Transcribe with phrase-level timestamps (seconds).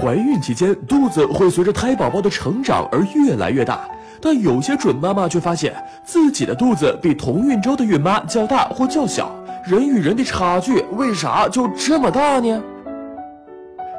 [0.00, 3.86] 怀孕期间肚子会随着胎宝宝的成长而越来越大，
[4.18, 9.30] 但有些准妈妈却发现自己的肚子比同孕周的孕妈较大或较小，
[9.62, 12.62] 人与人的差距为啥就这么大呢？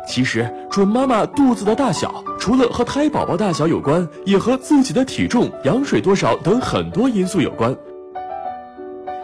[0.08, 7.76] 其实，准妈妈肚子的大小除了和胎宝宝大小有关，也和自己的体重、羊水多少等很多因素有关。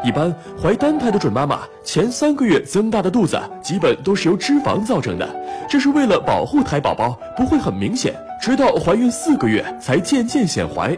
[0.08, 5.28] 一般怀单胎的准妈妈前三个月增大的肚子，基本都是由脂肪造成的，
[5.68, 10.98] 这是为了保护胎宝宝不会很明显，直到怀孕四个月才渐渐显怀。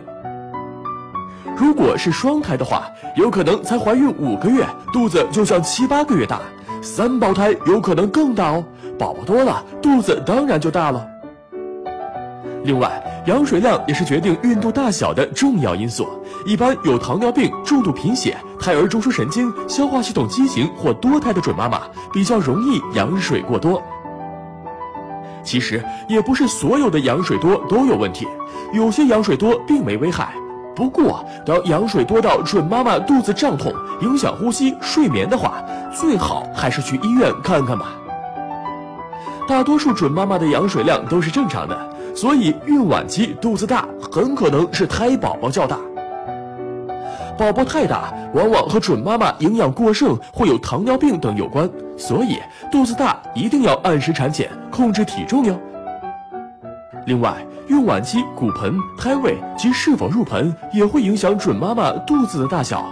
[1.57, 2.83] 如果是双胎的话，
[3.15, 4.63] 有可能才怀孕五个月，
[4.93, 6.37] 肚子就像七八个月大；
[6.79, 8.63] 三胞胎有可能更大哦，
[8.99, 11.03] 宝宝多了，肚子当然就大了。
[12.63, 16.07] 另外，羊水量也是决定孕肚大小的重要因素。
[16.45, 23.81] 一般有糖尿病、重度贫血、胎儿中枢神经、消化系统畸形或多胎的准妈妈，比较容易羊水过多。
[25.43, 28.27] 其实也不是所有的羊水多都有问题，
[28.73, 30.33] 有些羊水多并没危害。
[30.75, 35.63] 不过，当羊水多到准妈妈肚子胀痛、影响呼吸、睡眠的话，
[35.93, 37.93] 最好还是去医院看看吧。
[39.47, 41.88] 大多数准妈妈的羊水量都是正常的。
[42.15, 45.77] 所以孕晚期肚子大，很可能是胎宝宝较大。
[47.37, 51.69] 宝宝太大，往往和准妈妈营养过剩会有糖尿病等有关。
[51.97, 52.37] 所以
[52.71, 55.57] 肚子大一定要按时产检，控制体重哟。
[57.05, 62.85] 另外，孕晚期骨盆、胎位及是否入盆也会影响准妈妈肚子的大小。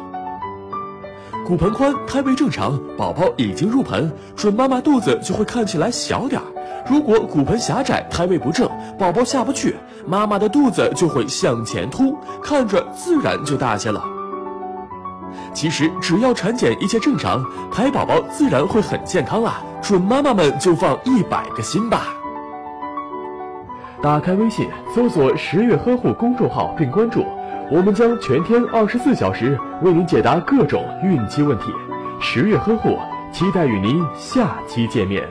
[1.46, 6.48] 骨盆宽，胎位正常，宝宝已经入盆，准妈妈肚子就会看起来小点儿。
[6.90, 9.76] 如果骨盆狭窄，胎位不正，宝宝下不去，
[10.06, 14.04] 妈妈的肚子就会向前凸，看着自然就大些了。
[15.54, 19.62] 其实只要产检一切正常，胎宝宝自然会很健康啊！
[19.82, 22.04] 准妈妈们就放一百个心吧。
[24.02, 27.26] 打开微信，搜索“十月呵护”公众号并关注，
[27.72, 31.66] 我们将全天二十四小时为您解答各种孕期问题。
[32.20, 32.98] 十月呵护，
[33.34, 35.28] 期待与您下期见面。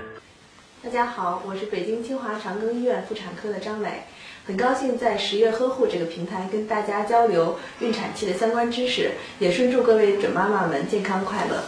[0.86, 4.04] 大家好，我是北京清华长庚医院妇产科的张磊，
[4.46, 9.10] 很高兴在十月呵护这个平台跟大家交流孕产期的相关知识，
[9.40, 11.64] 也顺祝各位准妈妈们健康快乐。